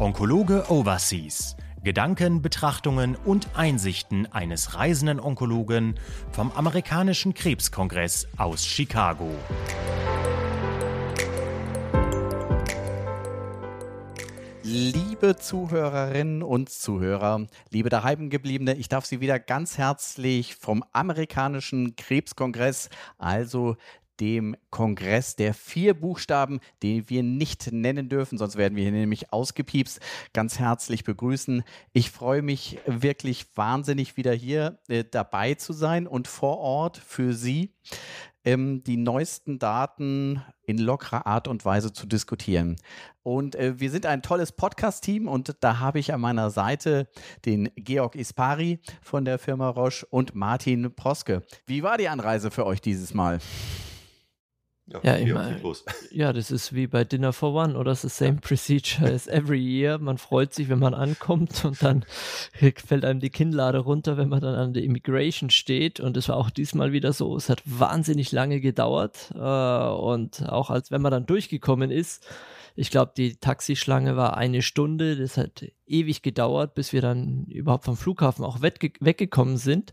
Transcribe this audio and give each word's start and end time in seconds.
Onkologe 0.00 0.70
Overseas. 0.70 1.56
Gedanken, 1.82 2.40
Betrachtungen 2.40 3.16
und 3.16 3.48
Einsichten 3.56 4.26
eines 4.30 4.76
reisenden 4.76 5.18
Onkologen 5.18 5.98
vom 6.30 6.52
amerikanischen 6.52 7.34
Krebskongress 7.34 8.28
aus 8.36 8.64
Chicago. 8.64 9.28
Liebe 14.62 15.34
Zuhörerinnen 15.34 16.44
und 16.44 16.68
Zuhörer, 16.68 17.48
liebe 17.70 17.88
daheimgebliebene, 17.88 18.74
ich 18.74 18.88
darf 18.88 19.04
Sie 19.04 19.20
wieder 19.20 19.40
ganz 19.40 19.78
herzlich 19.78 20.54
vom 20.54 20.84
amerikanischen 20.92 21.96
Krebskongress, 21.96 22.88
also 23.18 23.76
dem 24.20 24.56
Kongress 24.70 25.36
der 25.36 25.54
vier 25.54 25.94
Buchstaben, 25.94 26.60
den 26.82 27.08
wir 27.08 27.22
nicht 27.22 27.72
nennen 27.72 28.08
dürfen, 28.08 28.38
sonst 28.38 28.56
werden 28.56 28.76
wir 28.76 28.84
hier 28.84 28.92
nämlich 28.92 29.32
ausgepiepst, 29.32 30.00
ganz 30.32 30.58
herzlich 30.58 31.04
begrüßen. 31.04 31.62
Ich 31.92 32.10
freue 32.10 32.42
mich 32.42 32.78
wirklich 32.86 33.46
wahnsinnig 33.54 34.16
wieder 34.16 34.32
hier 34.32 34.78
äh, 34.88 35.04
dabei 35.08 35.54
zu 35.54 35.72
sein 35.72 36.06
und 36.06 36.28
vor 36.28 36.58
Ort 36.58 36.96
für 36.96 37.32
Sie 37.32 37.74
ähm, 38.44 38.82
die 38.84 38.96
neuesten 38.96 39.58
Daten 39.58 40.42
in 40.62 40.78
lockerer 40.78 41.26
Art 41.26 41.48
und 41.48 41.64
Weise 41.64 41.92
zu 41.92 42.06
diskutieren. 42.06 42.76
Und 43.22 43.56
äh, 43.56 43.78
wir 43.78 43.90
sind 43.90 44.06
ein 44.06 44.22
tolles 44.22 44.52
Podcast-Team 44.52 45.28
und 45.28 45.56
da 45.60 45.80
habe 45.80 45.98
ich 45.98 46.14
an 46.14 46.20
meiner 46.20 46.50
Seite 46.50 47.08
den 47.44 47.70
Georg 47.76 48.16
Ispari 48.16 48.80
von 49.02 49.24
der 49.24 49.38
Firma 49.38 49.68
Roche 49.68 50.06
und 50.06 50.34
Martin 50.34 50.94
Proske. 50.94 51.42
Wie 51.66 51.82
war 51.82 51.98
die 51.98 52.08
Anreise 52.08 52.50
für 52.50 52.64
euch 52.64 52.80
dieses 52.80 53.12
Mal? 53.12 53.38
Ja, 54.90 55.00
ja, 55.02 55.14
immer, 55.16 55.54
ja, 56.10 56.32
das 56.32 56.50
ist 56.50 56.74
wie 56.74 56.86
bei 56.86 57.04
Dinner 57.04 57.34
for 57.34 57.52
One 57.52 57.76
oder 57.76 57.90
das 57.90 58.04
ist 58.04 58.18
the 58.18 58.24
same 58.24 58.38
procedure 58.38 59.12
as 59.12 59.26
every 59.26 59.60
year. 59.60 59.98
Man 59.98 60.16
freut 60.16 60.54
sich, 60.54 60.70
wenn 60.70 60.78
man 60.78 60.94
ankommt 60.94 61.64
und 61.64 61.82
dann 61.82 62.04
fällt 62.52 63.04
einem 63.04 63.20
die 63.20 63.28
Kinnlade 63.28 63.78
runter, 63.78 64.16
wenn 64.16 64.30
man 64.30 64.40
dann 64.40 64.54
an 64.54 64.72
der 64.72 64.84
Immigration 64.84 65.50
steht. 65.50 66.00
Und 66.00 66.16
es 66.16 66.28
war 66.30 66.36
auch 66.36 66.48
diesmal 66.48 66.92
wieder 66.92 67.12
so. 67.12 67.36
Es 67.36 67.50
hat 67.50 67.62
wahnsinnig 67.66 68.32
lange 68.32 68.60
gedauert. 68.60 69.30
Äh, 69.34 69.38
und 69.38 70.48
auch 70.48 70.70
als 70.70 70.90
wenn 70.90 71.02
man 71.02 71.12
dann 71.12 71.26
durchgekommen 71.26 71.90
ist, 71.90 72.26
ich 72.74 72.90
glaube, 72.90 73.12
die 73.16 73.36
Taxischlange 73.36 74.16
war 74.16 74.36
eine 74.36 74.62
Stunde. 74.62 75.16
Das 75.16 75.36
hat 75.36 75.66
ewig 75.86 76.22
gedauert, 76.22 76.74
bis 76.74 76.94
wir 76.94 77.02
dann 77.02 77.44
überhaupt 77.46 77.84
vom 77.84 77.96
Flughafen 77.96 78.44
auch 78.44 78.62
weggekommen 78.62 79.58
sind 79.58 79.92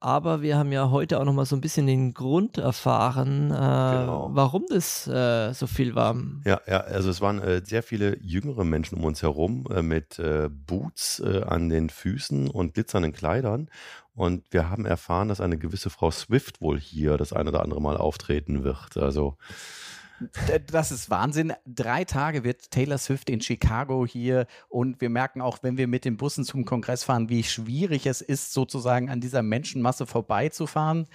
aber 0.00 0.40
wir 0.40 0.56
haben 0.56 0.72
ja 0.72 0.90
heute 0.90 1.20
auch 1.20 1.24
noch 1.24 1.34
mal 1.34 1.44
so 1.44 1.54
ein 1.54 1.60
bisschen 1.60 1.86
den 1.86 2.14
Grund 2.14 2.56
erfahren, 2.56 3.50
äh, 3.50 3.54
genau. 3.54 4.30
warum 4.32 4.64
das 4.68 5.06
äh, 5.06 5.52
so 5.52 5.66
viel 5.66 5.94
war. 5.94 6.16
Ja, 6.46 6.60
ja, 6.66 6.80
also 6.80 7.10
es 7.10 7.20
waren 7.20 7.38
äh, 7.40 7.62
sehr 7.64 7.82
viele 7.82 8.18
jüngere 8.22 8.64
Menschen 8.64 8.96
um 8.96 9.04
uns 9.04 9.22
herum 9.22 9.66
äh, 9.70 9.82
mit 9.82 10.18
äh, 10.18 10.48
Boots 10.48 11.20
äh, 11.20 11.42
an 11.42 11.68
den 11.68 11.90
Füßen 11.90 12.48
und 12.48 12.74
glitzernden 12.74 13.12
Kleidern. 13.12 13.68
Und 14.14 14.44
wir 14.50 14.70
haben 14.70 14.86
erfahren, 14.86 15.28
dass 15.28 15.40
eine 15.40 15.58
gewisse 15.58 15.90
Frau 15.90 16.10
Swift 16.10 16.60
wohl 16.60 16.80
hier 16.80 17.18
das 17.18 17.32
eine 17.32 17.50
oder 17.50 17.62
andere 17.62 17.82
Mal 17.82 17.96
auftreten 17.96 18.64
wird. 18.64 18.96
Also 18.96 19.36
das 20.70 20.90
ist 20.90 21.10
Wahnsinn. 21.10 21.52
Drei 21.66 22.04
Tage 22.04 22.44
wird 22.44 22.70
Taylor 22.70 22.98
Swift 22.98 23.30
in 23.30 23.40
Chicago 23.40 24.06
hier 24.06 24.46
und 24.68 25.00
wir 25.00 25.10
merken 25.10 25.40
auch, 25.40 25.58
wenn 25.62 25.76
wir 25.76 25.86
mit 25.86 26.04
den 26.04 26.16
Bussen 26.16 26.44
zum 26.44 26.64
Kongress 26.64 27.04
fahren, 27.04 27.28
wie 27.28 27.42
schwierig 27.42 28.06
es 28.06 28.20
ist, 28.20 28.52
sozusagen 28.52 29.10
an 29.10 29.20
dieser 29.20 29.42
Menschenmasse 29.42 30.06
vorbeizufahren. 30.06 31.06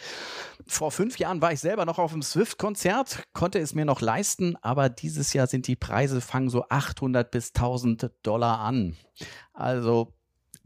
Vor 0.67 0.91
fünf 0.91 1.17
Jahren 1.17 1.41
war 1.41 1.51
ich 1.51 1.59
selber 1.59 1.85
noch 1.85 1.99
auf 1.99 2.13
einem 2.13 2.21
Swift-Konzert, 2.21 3.23
konnte 3.33 3.59
es 3.59 3.75
mir 3.75 3.85
noch 3.85 4.01
leisten, 4.01 4.55
aber 4.61 4.89
dieses 4.89 5.33
Jahr 5.33 5.47
sind 5.47 5.67
die 5.67 5.75
Preise, 5.75 6.21
fangen 6.21 6.49
so 6.49 6.65
800 6.69 7.29
bis 7.29 7.49
1000 7.49 8.11
Dollar 8.23 8.59
an. 8.59 8.95
Also 9.53 10.13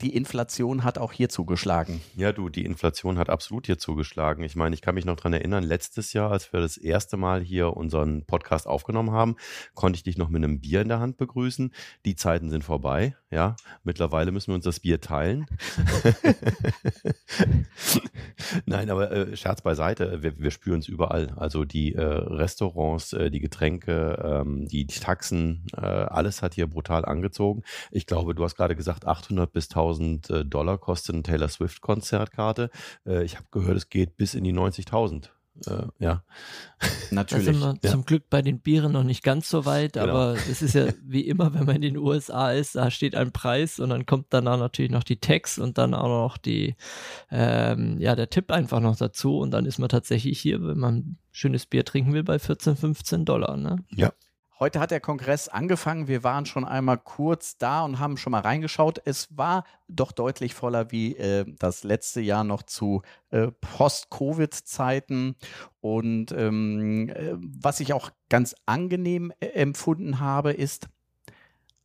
die 0.02 0.16
Inflation 0.16 0.84
hat 0.84 0.98
auch 0.98 1.12
hier 1.12 1.30
zugeschlagen. 1.30 2.02
Ja, 2.16 2.32
du, 2.32 2.50
die 2.50 2.66
Inflation 2.66 3.18
hat 3.18 3.30
absolut 3.30 3.66
hier 3.66 3.78
zugeschlagen. 3.78 4.44
Ich 4.44 4.56
meine, 4.56 4.74
ich 4.74 4.82
kann 4.82 4.96
mich 4.96 5.06
noch 5.06 5.18
daran 5.18 5.34
erinnern, 5.34 5.64
letztes 5.64 6.14
Jahr, 6.14 6.32
als 6.32 6.52
wir 6.54 6.62
das 6.62 6.78
erste 6.78 7.18
Mal 7.18 7.42
hier 7.42 7.76
unseren 7.76 8.26
Podcast 8.26 8.68
aufgenommen 8.68 9.12
haben, 9.12 9.36
konnte 9.74 9.98
ich 9.98 10.04
dich 10.04 10.18
noch 10.18 10.30
mit 10.30 10.44
einem 10.44 10.62
Bier 10.62 10.82
in 10.82 10.88
der 10.88 11.00
Hand 11.00 11.18
begrüßen. 11.18 11.74
Die 12.06 12.16
Zeiten 12.16 12.50
sind 12.50 12.64
vorbei, 12.64 13.16
ja. 13.30 13.56
Mittlerweile 13.84 14.32
müssen 14.32 14.48
wir 14.48 14.56
uns 14.56 14.66
das 14.66 14.80
Bier 14.80 15.02
teilen. 15.02 15.46
Nein, 18.66 18.90
aber 18.90 19.12
äh, 19.12 19.36
Scherz 19.36 19.62
beiseite, 19.62 20.24
wir, 20.24 20.40
wir 20.40 20.52
spüren 20.52 20.80
es 20.80 20.88
überall. 20.88 21.34
Also 21.36 21.66
die 21.66 21.94
äh, 21.94 22.02
Restaurants, 22.02 23.14
äh, 23.14 23.30
die 23.30 23.40
Getränke, 23.40 24.20
ähm, 24.24 24.68
die, 24.68 24.86
die 24.86 25.00
Taxen, 25.00 25.66
äh, 25.76 25.82
alles 25.82 26.42
hat 26.42 26.54
hier 26.54 26.68
brutal 26.68 27.06
angezogen. 27.06 27.64
Ich 27.92 28.06
glaube, 28.06 28.34
du 28.34 28.44
hast 28.44 28.56
gerade 28.56 28.76
gesagt, 28.76 29.06
800 29.06 29.52
bis 29.52 29.70
1000 29.70 29.89
1000 29.90 30.30
äh, 30.30 30.46
Dollar 30.46 30.78
kostet 30.78 31.16
eine 31.16 31.24
Taylor 31.24 31.50
Swift 31.50 31.82
Konzertkarte. 31.82 32.70
Äh, 33.06 33.24
ich 33.24 33.36
habe 33.36 33.48
gehört, 33.52 33.78
es 33.78 33.90
geht 33.90 34.18
bis 34.18 34.34
in 34.34 34.44
die 34.44 34.54
90.000. 34.54 35.30
Äh, 35.68 35.88
ja. 36.00 36.24
Natürlich. 37.12 37.48
Da 37.48 37.54
sind 37.54 37.62
wir 37.62 37.80
ja. 37.84 37.92
zum 37.92 38.06
Glück 38.06 38.30
bei 38.30 38.42
den 38.42 38.60
Bieren 38.60 38.94
noch 38.94 39.04
nicht 39.04 39.24
ganz 39.24 39.50
so 39.50 39.66
weit, 39.66 39.94
genau. 39.94 40.08
aber 40.08 40.34
es 40.50 40.62
ist 40.62 40.74
ja 40.76 40.88
wie 41.04 41.28
immer, 41.28 41.54
wenn 41.54 41.66
man 41.66 41.76
in 41.78 41.82
den 41.82 41.98
USA 41.98 42.52
ist, 42.52 42.76
da 42.76 42.90
steht 42.92 43.16
ein 43.16 43.32
Preis 43.32 43.80
und 43.80 43.90
dann 43.90 44.06
kommt 44.06 44.28
danach 44.30 44.58
natürlich 44.58 44.92
noch 44.92 45.04
die 45.04 45.20
Tax 45.20 45.58
und 45.58 45.78
dann 45.78 45.94
auch 45.94 46.08
noch 46.08 46.38
die, 46.38 46.76
ähm, 47.30 47.98
ja, 48.00 48.16
der 48.16 48.30
Tipp 48.30 48.52
einfach 48.52 48.80
noch 48.80 48.96
dazu 48.96 49.40
und 49.40 49.52
dann 49.52 49.66
ist 49.66 49.80
man 49.80 49.90
tatsächlich 49.90 50.40
hier, 50.40 50.64
wenn 50.66 50.80
man 50.80 51.18
schönes 51.32 51.66
Bier 51.66 51.84
trinken 51.84 52.14
will, 52.14 52.24
bei 52.24 52.40
14, 52.40 52.78
15 52.78 53.26
Dollar. 53.26 53.58
Ne? 53.58 53.84
Ja, 53.90 54.14
Heute 54.62 54.82
hat 54.82 54.92
der 54.92 55.00
Kongress 55.00 55.48
angefangen. 55.48 56.10
Wir 56.10 56.22
waren 56.26 56.46
schon 56.46 56.66
einmal 56.66 56.98
kurz 56.98 57.58
da 57.58 57.86
und 57.86 57.98
haben 57.98 58.18
schon 58.18 58.32
mal 58.32 58.42
reingeschaut. 58.42 59.02
Es 59.06 59.38
war 59.38 59.64
doch 59.88 60.12
deutlich 60.12 60.54
voller 60.54 60.92
wie 60.92 61.16
äh, 61.16 61.46
das 61.58 61.86
letzte 61.86 62.20
Jahr 62.20 62.44
noch 62.44 62.64
zu 62.64 63.02
äh, 63.30 63.52
Post-Covid-Zeiten. 63.62 65.38
Und 65.80 66.34
ähm, 66.34 67.08
äh, 67.08 67.36
was 67.38 67.80
ich 67.80 67.94
auch 67.94 68.12
ganz 68.28 68.54
angenehm 68.66 69.32
äh, 69.40 69.46
empfunden 69.46 70.20
habe, 70.20 70.52
ist, 70.52 70.90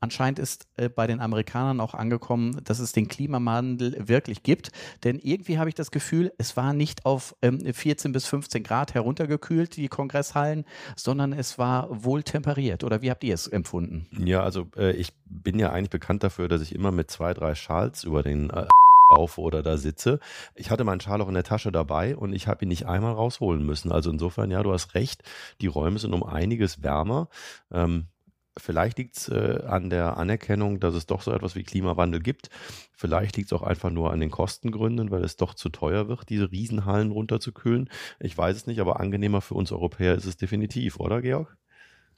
Anscheinend 0.05 0.39
ist 0.39 0.67
äh, 0.77 0.91
bei 0.91 1.07
den 1.07 1.19
Amerikanern 1.19 1.81
auch 1.81 1.95
angekommen, 1.95 2.61
dass 2.65 2.79
es 2.79 2.93
den 2.93 3.09
Klimawandel 3.09 4.07
wirklich 4.07 4.43
gibt. 4.43 4.71
Denn 5.03 5.19
irgendwie 5.19 5.59
habe 5.59 5.71
ich 5.71 5.75
das 5.75 5.91
Gefühl, 5.91 6.31
es 6.37 6.59
war 6.59 6.75
nicht 6.75 7.07
auf 7.07 7.35
ähm, 7.41 7.61
14 7.73 8.13
bis 8.13 8.27
15 8.27 8.63
Grad 8.63 8.93
heruntergekühlt, 8.93 9.79
die 9.79 9.89
Kongresshallen, 9.89 10.67
sondern 10.95 11.33
es 11.33 11.59
war 11.59 12.05
wohl 12.05 12.23
temperiert. 12.23 12.85
Oder 12.85 13.01
wie 13.01 13.11
habt 13.11 13.25
ihr 13.25 13.33
es 13.33 13.47
empfunden? 13.47 14.07
Ja, 14.13 14.43
also 14.43 14.67
äh, 14.77 14.91
ich 14.93 15.15
bin 15.25 15.59
ja 15.59 15.73
eigentlich 15.73 15.89
bekannt 15.89 16.23
dafür, 16.23 16.49
dass 16.49 16.61
ich 16.61 16.75
immer 16.75 16.93
mit 16.93 17.11
zwei, 17.11 17.33
drei 17.33 17.55
Schals 17.55 18.05
über 18.05 18.23
den 18.23 18.51
äh, 18.51 18.67
auf 19.09 19.39
oder 19.39 19.63
da 19.63 19.79
sitze. 19.79 20.21
Ich 20.55 20.71
hatte 20.71 20.85
meinen 20.85 21.01
Schal 21.01 21.23
auch 21.23 21.29
in 21.29 21.35
der 21.35 21.45
Tasche 21.45 21.73
dabei 21.73 22.15
und 22.15 22.35
ich 22.35 22.47
habe 22.47 22.67
ihn 22.67 22.69
nicht 22.69 22.87
einmal 22.87 23.15
rausholen 23.15 23.65
müssen. 23.65 23.91
Also 23.91 24.11
insofern, 24.11 24.51
ja, 24.51 24.63
du 24.63 24.71
hast 24.71 24.95
recht, 24.95 25.23
die 25.63 25.67
Räume 25.67 25.99
sind 25.99 26.13
um 26.13 26.23
einiges 26.23 26.83
wärmer. 26.83 27.29
Ähm, 27.73 28.09
Vielleicht 28.57 28.99
liegt 28.99 29.17
es 29.17 29.29
äh, 29.29 29.63
an 29.67 29.91
der 29.91 30.17
Anerkennung, 30.17 30.79
dass 30.79 30.95
es 30.95 31.07
doch 31.07 31.23
so 31.23 31.33
etwas 31.33 31.57
wie 31.57 31.65
Klimawandel 31.65 32.21
gibt. 32.21 32.51
Vielleicht 32.93 33.37
liegt 33.37 33.51
es 33.51 33.53
auch 33.53 33.63
einfach 33.63 33.91
nur 33.91 34.13
an 34.13 34.21
den 34.21 34.31
Kostengründen, 34.31 35.11
weil 35.11 35.25
es 35.25 35.37
doch 35.37 35.55
zu 35.55 35.71
teuer 35.71 36.09
wird, 36.09 36.29
diese 36.29 36.51
Riesenhallen 36.53 37.11
runterzukühlen. 37.11 37.91
Ich 38.21 38.39
weiß 38.39 38.57
es 38.57 38.67
nicht, 38.67 38.81
aber 38.81 39.01
angenehmer 39.01 39.41
für 39.41 39.55
uns 39.55 39.73
Europäer 39.73 40.15
ist 40.15 40.27
es 40.27 40.37
definitiv, 40.37 41.01
oder 41.01 41.21
Georg? 41.21 41.57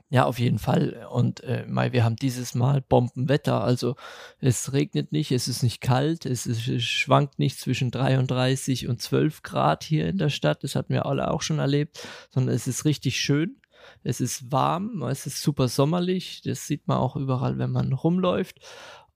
Ja, 0.08 0.24
auf 0.24 0.38
jeden 0.38 0.60
Fall. 0.60 1.04
Und 1.10 1.42
äh, 1.42 1.64
Mai, 1.66 1.92
wir 1.92 2.04
haben 2.04 2.14
dieses 2.14 2.54
Mal 2.54 2.80
Bombenwetter. 2.80 3.64
Also 3.64 3.96
es 4.38 4.72
regnet 4.72 5.10
nicht, 5.10 5.32
es 5.32 5.48
ist 5.48 5.64
nicht 5.64 5.80
kalt, 5.80 6.26
es, 6.26 6.46
ist, 6.46 6.68
es 6.68 6.84
schwankt 6.84 7.40
nicht 7.40 7.58
zwischen 7.58 7.90
33 7.90 8.86
und 8.86 9.02
12 9.02 9.42
Grad 9.42 9.82
hier 9.82 10.06
in 10.06 10.18
der 10.18 10.28
Stadt. 10.28 10.62
Das 10.62 10.76
hatten 10.76 10.92
wir 10.92 11.06
alle 11.06 11.28
auch 11.30 11.42
schon 11.42 11.58
erlebt, 11.58 12.06
sondern 12.30 12.54
es 12.54 12.68
ist 12.68 12.84
richtig 12.84 13.20
schön. 13.20 13.56
Es 14.02 14.20
ist 14.20 14.50
warm, 14.52 15.02
es 15.02 15.26
ist 15.26 15.42
super 15.42 15.68
sommerlich, 15.68 16.42
das 16.44 16.66
sieht 16.66 16.86
man 16.88 16.98
auch 16.98 17.16
überall, 17.16 17.58
wenn 17.58 17.70
man 17.70 17.92
rumläuft. 17.92 18.60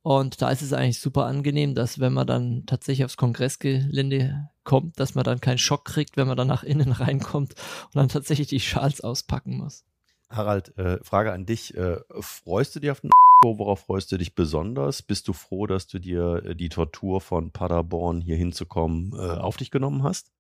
Und 0.03 0.41
da 0.41 0.51
ist 0.51 0.63
es 0.63 0.73
eigentlich 0.73 0.99
super 0.99 1.27
angenehm, 1.27 1.75
dass 1.75 2.01
wenn 2.01 2.15
man 2.15 2.27
dann 2.27 2.65
tatsächlich 2.67 3.05
aufs 3.05 3.19
Kongressgelände 3.19 4.49
kommt, 4.65 4.99
dass 4.99 5.15
man 5.15 5.25
dann 5.25 5.41
keinen 5.41 5.59
Schock 5.59 5.85
kriegt, 5.85 6.17
wenn 6.17 6.27
man 6.27 6.37
dann 6.37 6.49
nach 6.49 6.63
innen 6.63 6.93
reinkommt 6.93 7.55
und 7.87 7.97
dann 7.97 8.09
tatsächlich 8.09 8.49
die 8.49 8.61
Schals 8.61 9.03
auspacken 9.03 9.59
muss. 9.59 9.85
Harald, 10.31 10.77
äh, 10.79 11.03
Frage 11.03 11.33
an 11.33 11.45
dich. 11.45 11.75
Äh, 11.77 11.99
freust 12.21 12.77
du 12.77 12.81
dich 12.81 12.91
auf 12.91 13.01
den 13.01 13.11
Worauf 13.43 13.81
freust 13.81 14.13
du 14.13 14.19
dich 14.19 14.35
besonders? 14.35 15.03
Bist 15.03 15.27
du 15.27 15.33
froh, 15.33 15.67
dass 15.67 15.87
du 15.87 15.99
dir 15.99 16.43
äh, 16.45 16.55
die 16.55 16.69
Tortur 16.69 17.21
von 17.21 17.51
Paderborn 17.51 18.21
hier 18.21 18.37
hinzukommen 18.37 19.13
äh, 19.15 19.39
auf 19.39 19.57
dich 19.57 19.71
genommen 19.71 20.03
hast? 20.03 20.31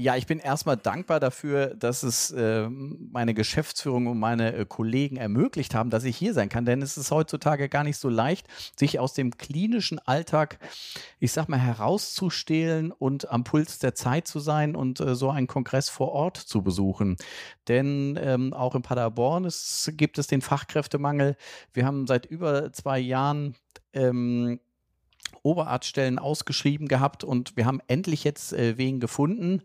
Ja, 0.00 0.14
ich 0.14 0.26
bin 0.28 0.38
erstmal 0.38 0.76
dankbar 0.76 1.18
dafür, 1.18 1.74
dass 1.74 2.04
es 2.04 2.30
äh, 2.30 2.68
meine 2.68 3.34
Geschäftsführung 3.34 4.06
und 4.06 4.20
meine 4.20 4.54
äh, 4.54 4.64
Kollegen 4.64 5.16
ermöglicht 5.16 5.74
haben, 5.74 5.90
dass 5.90 6.04
ich 6.04 6.16
hier 6.16 6.34
sein 6.34 6.48
kann. 6.48 6.64
Denn 6.64 6.82
es 6.82 6.96
ist 6.96 7.10
heutzutage 7.10 7.68
gar 7.68 7.82
nicht 7.82 7.96
so 7.96 8.08
leicht, 8.08 8.46
sich 8.78 9.00
aus 9.00 9.12
dem 9.14 9.36
klinischen 9.36 9.98
Alltag, 9.98 10.60
ich 11.18 11.32
sag 11.32 11.48
mal, 11.48 11.58
herauszustehlen 11.58 12.92
und 12.92 13.28
am 13.32 13.42
Puls 13.42 13.80
der 13.80 13.96
Zeit 13.96 14.28
zu 14.28 14.38
sein 14.38 14.76
und 14.76 15.00
äh, 15.00 15.16
so 15.16 15.30
einen 15.30 15.48
Kongress 15.48 15.88
vor 15.88 16.12
Ort 16.12 16.36
zu 16.36 16.62
besuchen. 16.62 17.16
Denn 17.66 18.16
ähm, 18.22 18.52
auch 18.54 18.76
in 18.76 18.82
Paderborn 18.82 19.46
ist, 19.46 19.90
gibt 19.94 20.18
es 20.18 20.28
den 20.28 20.42
Fachkräftemangel. 20.42 21.36
Wir 21.72 21.84
haben 21.84 22.06
seit 22.06 22.24
über 22.24 22.72
zwei 22.72 23.00
Jahren 23.00 23.56
ähm, 23.92 24.60
Oberarztstellen 25.42 26.18
ausgeschrieben 26.18 26.88
gehabt 26.88 27.24
und 27.24 27.56
wir 27.56 27.66
haben 27.66 27.80
endlich 27.86 28.24
jetzt 28.24 28.52
äh, 28.52 28.76
wen 28.78 29.00
gefunden. 29.00 29.62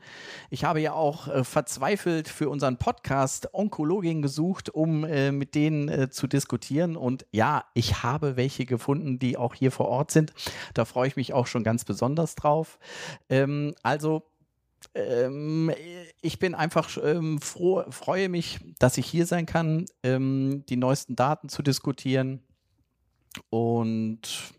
Ich 0.50 0.64
habe 0.64 0.82
ja 0.82 0.94
auch 0.94 1.28
äh, 1.28 1.44
verzweifelt 1.44 2.28
für 2.28 2.50
unseren 2.50 2.78
Podcast 2.78 3.54
Onkologin 3.54 4.22
gesucht, 4.22 4.70
um 4.70 5.04
äh, 5.04 5.32
mit 5.32 5.56
denen 5.56 5.90
äh, 5.90 6.10
zu 6.10 6.28
diskutieren. 6.28 6.96
Und 6.96 7.26
ja, 7.32 7.66
ich 7.74 8.04
habe 8.04 8.36
welche 8.36 8.66
gefunden, 8.66 9.20
die 9.20 9.38
auch 9.38 9.56
hier 9.56 9.72
vor 9.72 9.88
Ort 9.88 10.12
sind. 10.12 10.34
Da 10.74 10.86
freue 10.86 11.08
ich 11.08 11.16
mich 11.16 11.34
auch 11.34 11.48
schon 11.48 11.64
ganz 11.64 11.86
besonders 11.86 12.36
drauf. 12.36 12.80
Ähm, 13.30 13.74
also 13.84 14.24
ähm, 14.96 15.72
ich 16.22 16.40
bin 16.40 16.56
einfach 16.56 16.98
ähm, 17.02 17.40
froh, 17.40 17.84
freue 17.90 18.30
mich, 18.30 18.60
dass 18.80 18.98
ich 18.98 19.06
hier 19.06 19.26
sein 19.26 19.46
kann, 19.46 19.86
ähm, 20.04 20.64
die 20.70 20.78
neuesten 20.78 21.16
Daten 21.16 21.50
zu 21.50 21.62
diskutieren. 21.62 22.42
Und 23.50 24.54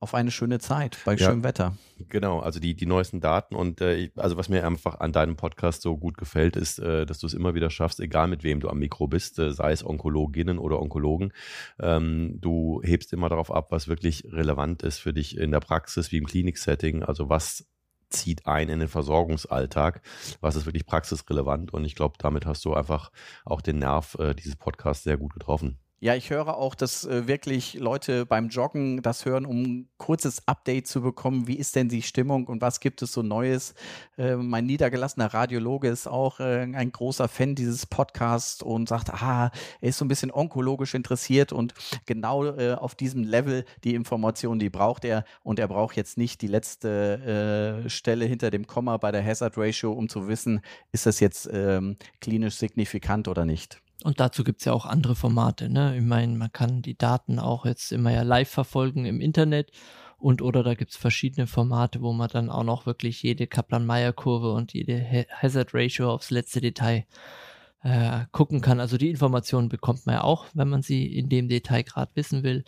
auf 0.00 0.14
eine 0.14 0.30
schöne 0.30 0.58
Zeit 0.58 0.98
bei 1.04 1.14
ja, 1.14 1.26
schönem 1.26 1.42
Wetter. 1.42 1.76
Genau, 2.08 2.38
also 2.38 2.60
die, 2.60 2.74
die 2.74 2.86
neuesten 2.86 3.20
Daten 3.20 3.56
und 3.56 3.80
äh, 3.80 4.10
also 4.16 4.36
was 4.36 4.48
mir 4.48 4.64
einfach 4.64 5.00
an 5.00 5.12
deinem 5.12 5.36
Podcast 5.36 5.82
so 5.82 5.96
gut 5.96 6.16
gefällt, 6.16 6.56
ist, 6.56 6.78
äh, 6.78 7.04
dass 7.04 7.18
du 7.18 7.26
es 7.26 7.34
immer 7.34 7.54
wieder 7.54 7.70
schaffst, 7.70 7.98
egal 7.98 8.28
mit 8.28 8.44
wem 8.44 8.60
du 8.60 8.68
am 8.68 8.78
Mikro 8.78 9.08
bist, 9.08 9.38
äh, 9.38 9.52
sei 9.52 9.72
es 9.72 9.84
Onkologinnen 9.84 10.58
oder 10.58 10.80
Onkologen, 10.80 11.32
ähm, 11.80 12.38
du 12.40 12.80
hebst 12.84 13.12
immer 13.12 13.28
darauf 13.28 13.50
ab, 13.50 13.68
was 13.70 13.88
wirklich 13.88 14.24
relevant 14.30 14.82
ist 14.82 14.98
für 14.98 15.12
dich 15.12 15.36
in 15.36 15.50
der 15.50 15.60
Praxis, 15.60 16.12
wie 16.12 16.18
im 16.18 16.26
Kliniksetting, 16.26 17.02
also 17.02 17.28
was 17.28 17.66
zieht 18.10 18.46
ein 18.46 18.68
in 18.68 18.78
den 18.78 18.88
Versorgungsalltag, 18.88 20.00
was 20.40 20.56
ist 20.56 20.66
wirklich 20.66 20.86
praxisrelevant 20.86 21.74
und 21.74 21.84
ich 21.84 21.94
glaube, 21.94 22.14
damit 22.18 22.46
hast 22.46 22.64
du 22.64 22.74
einfach 22.74 23.10
auch 23.44 23.60
den 23.60 23.80
Nerv 23.80 24.16
äh, 24.18 24.34
dieses 24.34 24.56
Podcasts 24.56 25.04
sehr 25.04 25.16
gut 25.16 25.34
getroffen. 25.34 25.78
Ja, 26.00 26.14
ich 26.14 26.30
höre 26.30 26.56
auch, 26.56 26.76
dass 26.76 27.04
äh, 27.04 27.26
wirklich 27.26 27.74
Leute 27.74 28.24
beim 28.24 28.50
Joggen 28.50 29.02
das 29.02 29.24
hören, 29.24 29.44
um 29.44 29.62
ein 29.62 29.88
kurzes 29.96 30.46
Update 30.46 30.86
zu 30.86 31.02
bekommen. 31.02 31.48
Wie 31.48 31.56
ist 31.56 31.74
denn 31.74 31.88
die 31.88 32.02
Stimmung 32.02 32.46
und 32.46 32.62
was 32.62 32.78
gibt 32.78 33.02
es 33.02 33.12
so 33.12 33.22
Neues? 33.22 33.74
Äh, 34.16 34.36
mein 34.36 34.64
niedergelassener 34.66 35.34
Radiologe 35.34 35.88
ist 35.88 36.06
auch 36.06 36.38
äh, 36.38 36.60
ein 36.72 36.92
großer 36.92 37.26
Fan 37.26 37.56
dieses 37.56 37.84
Podcasts 37.84 38.62
und 38.62 38.88
sagt, 38.88 39.10
ah, 39.12 39.50
er 39.80 39.88
ist 39.88 39.98
so 39.98 40.04
ein 40.04 40.08
bisschen 40.08 40.30
onkologisch 40.30 40.94
interessiert 40.94 41.52
und 41.52 41.74
genau 42.06 42.44
äh, 42.44 42.74
auf 42.74 42.94
diesem 42.94 43.24
Level 43.24 43.64
die 43.82 43.96
Informationen, 43.96 44.60
die 44.60 44.70
braucht 44.70 45.04
er. 45.04 45.24
Und 45.42 45.58
er 45.58 45.66
braucht 45.66 45.96
jetzt 45.96 46.16
nicht 46.16 46.42
die 46.42 46.46
letzte 46.46 47.84
Stelle 47.88 48.24
hinter 48.24 48.50
dem 48.50 48.66
Komma 48.66 48.96
bei 48.98 49.10
der 49.10 49.24
Hazard 49.24 49.58
Ratio, 49.58 49.92
um 49.92 50.08
zu 50.08 50.28
wissen, 50.28 50.60
ist 50.92 51.06
das 51.06 51.18
jetzt 51.18 51.48
ähm, 51.52 51.96
klinisch 52.20 52.54
signifikant 52.54 53.26
oder 53.26 53.44
nicht. 53.44 53.80
Und 54.04 54.20
dazu 54.20 54.44
gibt 54.44 54.60
es 54.60 54.64
ja 54.64 54.72
auch 54.72 54.86
andere 54.86 55.16
Formate. 55.16 55.68
Ne? 55.68 55.96
Ich 55.96 56.02
meine, 56.02 56.36
man 56.36 56.52
kann 56.52 56.82
die 56.82 56.96
Daten 56.96 57.38
auch 57.38 57.66
jetzt 57.66 57.90
immer 57.92 58.12
ja 58.12 58.22
live 58.22 58.48
verfolgen 58.48 59.04
im 59.06 59.20
Internet 59.20 59.72
und 60.18 60.42
oder 60.42 60.62
da 60.62 60.74
gibt 60.74 60.90
es 60.90 60.96
verschiedene 60.96 61.46
Formate, 61.46 62.00
wo 62.02 62.12
man 62.12 62.28
dann 62.28 62.50
auch 62.50 62.64
noch 62.64 62.86
wirklich 62.86 63.22
jede 63.22 63.46
Kaplan-Meier-Kurve 63.46 64.52
und 64.52 64.72
jede 64.72 65.26
Hazard 65.30 65.74
Ratio 65.74 66.12
aufs 66.12 66.30
letzte 66.30 66.60
Detail 66.60 67.06
äh, 67.82 68.26
gucken 68.32 68.60
kann. 68.60 68.80
Also 68.80 68.98
die 68.98 69.10
Informationen 69.10 69.68
bekommt 69.68 70.06
man 70.06 70.16
ja 70.16 70.24
auch, 70.24 70.46
wenn 70.54 70.68
man 70.68 70.82
sie 70.82 71.06
in 71.06 71.28
dem 71.28 71.48
Detail 71.48 71.82
gerade 71.84 72.10
wissen 72.14 72.42
will. 72.42 72.64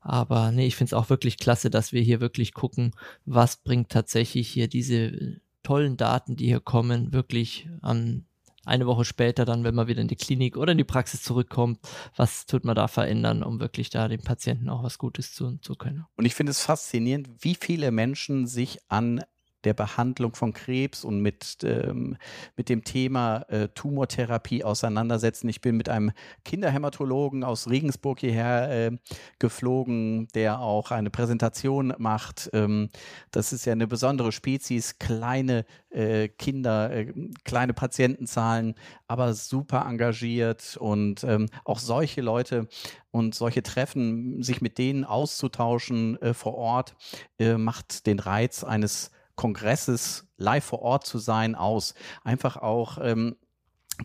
Aber 0.00 0.50
nee, 0.52 0.66
ich 0.66 0.76
finde 0.76 0.88
es 0.90 0.94
auch 0.94 1.10
wirklich 1.10 1.36
klasse, 1.36 1.68
dass 1.68 1.92
wir 1.92 2.00
hier 2.00 2.20
wirklich 2.20 2.54
gucken, 2.54 2.92
was 3.26 3.58
bringt 3.58 3.90
tatsächlich 3.90 4.48
hier 4.48 4.68
diese 4.68 5.40
tollen 5.62 5.98
Daten, 5.98 6.36
die 6.36 6.46
hier 6.46 6.60
kommen, 6.60 7.12
wirklich 7.12 7.68
an 7.82 8.24
eine 8.68 8.86
Woche 8.86 9.04
später 9.04 9.44
dann, 9.44 9.64
wenn 9.64 9.74
man 9.74 9.88
wieder 9.88 10.00
in 10.00 10.08
die 10.08 10.16
Klinik 10.16 10.56
oder 10.56 10.72
in 10.72 10.78
die 10.78 10.84
Praxis 10.84 11.22
zurückkommt, 11.22 11.80
was 12.16 12.46
tut 12.46 12.64
man 12.64 12.76
da 12.76 12.88
verändern, 12.88 13.42
um 13.42 13.60
wirklich 13.60 13.90
da 13.90 14.08
dem 14.08 14.22
Patienten 14.22 14.68
auch 14.68 14.82
was 14.82 14.98
Gutes 14.98 15.34
tun 15.34 15.60
zu 15.62 15.74
können. 15.74 16.04
Und 16.16 16.24
ich 16.24 16.34
finde 16.34 16.50
es 16.50 16.62
faszinierend, 16.62 17.28
wie 17.40 17.54
viele 17.54 17.90
Menschen 17.90 18.46
sich 18.46 18.78
an 18.88 19.22
der 19.64 19.74
Behandlung 19.74 20.34
von 20.34 20.52
Krebs 20.52 21.04
und 21.04 21.20
mit, 21.20 21.58
ähm, 21.62 22.16
mit 22.56 22.68
dem 22.68 22.84
Thema 22.84 23.44
äh, 23.48 23.68
Tumortherapie 23.68 24.64
auseinandersetzen. 24.64 25.48
Ich 25.48 25.60
bin 25.60 25.76
mit 25.76 25.88
einem 25.88 26.12
Kinderhämatologen 26.44 27.44
aus 27.44 27.68
Regensburg 27.68 28.20
hierher 28.20 28.70
äh, 28.70 28.96
geflogen, 29.38 30.28
der 30.34 30.60
auch 30.60 30.90
eine 30.90 31.10
Präsentation 31.10 31.94
macht. 31.98 32.50
Ähm, 32.52 32.90
das 33.30 33.52
ist 33.52 33.64
ja 33.64 33.72
eine 33.72 33.86
besondere 33.86 34.32
Spezies, 34.32 34.98
kleine 34.98 35.64
äh, 35.90 36.28
Kinder, 36.28 36.90
äh, 36.92 37.12
kleine 37.44 37.74
Patientenzahlen, 37.74 38.74
aber 39.06 39.34
super 39.34 39.86
engagiert 39.88 40.76
und 40.76 41.24
ähm, 41.24 41.48
auch 41.64 41.78
solche 41.78 42.20
Leute 42.20 42.68
und 43.10 43.34
solche 43.34 43.62
Treffen, 43.62 44.42
sich 44.42 44.60
mit 44.60 44.78
denen 44.78 45.04
auszutauschen 45.04 46.20
äh, 46.20 46.34
vor 46.34 46.54
Ort, 46.54 46.94
äh, 47.38 47.56
macht 47.56 48.06
den 48.06 48.18
Reiz 48.18 48.64
eines 48.64 49.10
Kongresses 49.38 50.26
live 50.36 50.64
vor 50.64 50.82
Ort 50.82 51.06
zu 51.06 51.18
sein 51.18 51.54
aus. 51.54 51.94
Einfach 52.24 52.56
auch 52.56 52.98
ähm, 53.00 53.36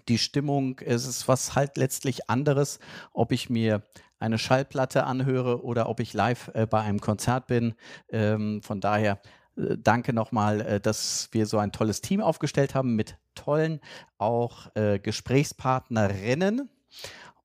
die 0.07 0.19
Stimmung, 0.19 0.79
es 0.79 1.07
ist 1.07 1.27
was 1.27 1.55
halt 1.55 1.75
letztlich 1.75 2.29
anderes, 2.29 2.79
ob 3.13 3.31
ich 3.31 3.49
mir 3.49 3.81
eine 4.19 4.37
Schallplatte 4.37 5.05
anhöre 5.05 5.63
oder 5.63 5.89
ob 5.89 5.99
ich 5.99 6.13
live 6.13 6.51
äh, 6.53 6.67
bei 6.67 6.81
einem 6.81 7.01
Konzert 7.01 7.47
bin. 7.47 7.73
Ähm, 8.09 8.61
von 8.61 8.79
daher 8.79 9.19
äh, 9.57 9.75
danke 9.77 10.13
nochmal, 10.13 10.61
äh, 10.61 10.79
dass 10.79 11.29
wir 11.31 11.47
so 11.47 11.57
ein 11.57 11.71
tolles 11.71 12.01
Team 12.01 12.21
aufgestellt 12.21 12.75
haben 12.75 12.95
mit 12.95 13.17
tollen 13.33 13.81
auch 14.19 14.73
äh, 14.75 14.99
Gesprächspartnerinnen. 14.99 16.69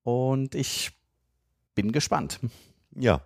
Und 0.05 0.55
ich 0.55 0.93
bin 1.75 1.91
gespannt. 1.91 2.39
Ja, 3.01 3.21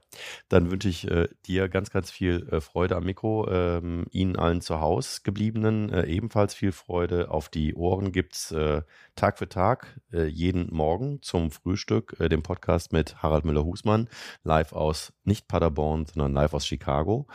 dann 0.51 0.71
wünsche 0.71 0.91
ich 0.91 1.11
äh, 1.11 1.29
dir 1.47 1.69
ganz, 1.71 1.91
ganz 1.91 2.11
viel 2.11 2.47
äh, 2.51 2.61
Freude 2.61 2.95
am 2.97 3.05
Mikro. 3.05 3.49
Ähm, 3.51 4.05
Ihnen 4.11 4.37
allen 4.37 4.61
zu 4.61 4.81
Hause 4.81 5.21
gebliebenen 5.25 5.91
äh, 5.91 6.05
ebenfalls 6.05 6.55
viel 6.55 6.73
Freude. 6.73 7.31
Auf 7.31 7.49
die 7.49 7.75
Ohren 7.75 8.13
gibt 8.13 8.35
es 8.35 8.53
äh, 8.53 8.83
Tag 9.17 9.39
für 9.39 9.49
Tag, 9.49 9.99
äh, 10.13 10.27
jeden 10.27 10.75
Morgen 10.75 11.23
zum 11.23 11.51
Frühstück, 11.51 12.17
äh, 12.21 12.29
den 12.29 12.43
Podcast 12.43 12.93
mit 12.93 13.23
Harald 13.23 13.47
Müller-Husmann, 13.47 14.09
live 14.45 14.75
aus 14.75 15.15
nicht 15.25 15.49
Paderborn, 15.49 16.05
sondern 16.05 16.35
live 16.35 16.53
aus 16.55 16.67
Chicago, 16.67 17.27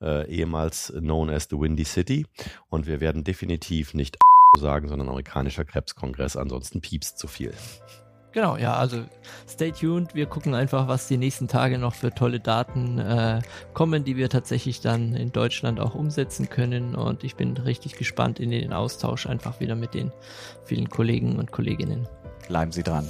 ehemals 0.00 0.92
known 0.96 1.30
as 1.30 1.48
the 1.50 1.58
Windy 1.58 1.84
City. 1.84 2.26
Und 2.70 2.86
wir 2.86 3.00
werden 3.00 3.24
definitiv 3.24 3.94
nicht 3.94 4.18
sagen, 4.58 4.88
sondern 4.88 5.08
amerikanischer 5.08 5.64
Krebskongress, 5.64 6.36
ansonsten 6.36 6.80
piepst 6.80 7.18
zu 7.18 7.28
viel. 7.28 7.52
Genau, 8.32 8.56
ja, 8.56 8.74
also 8.74 9.04
stay 9.48 9.72
tuned. 9.72 10.14
Wir 10.14 10.26
gucken 10.26 10.54
einfach, 10.54 10.88
was 10.88 11.06
die 11.06 11.18
nächsten 11.18 11.48
Tage 11.48 11.78
noch 11.78 11.94
für 11.94 12.10
tolle 12.10 12.40
Daten 12.40 12.98
äh, 12.98 13.42
kommen, 13.74 14.04
die 14.04 14.16
wir 14.16 14.30
tatsächlich 14.30 14.80
dann 14.80 15.14
in 15.14 15.32
Deutschland 15.32 15.80
auch 15.80 15.94
umsetzen 15.94 16.48
können. 16.48 16.94
Und 16.94 17.24
ich 17.24 17.36
bin 17.36 17.56
richtig 17.58 17.96
gespannt 17.96 18.40
in 18.40 18.50
den 18.50 18.72
Austausch 18.72 19.26
einfach 19.26 19.60
wieder 19.60 19.74
mit 19.74 19.92
den 19.92 20.12
vielen 20.64 20.88
Kollegen 20.88 21.38
und 21.38 21.52
Kolleginnen. 21.52 22.08
Bleiben 22.48 22.72
Sie 22.72 22.82
dran. 22.82 23.06